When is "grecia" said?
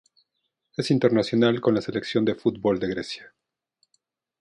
2.87-3.35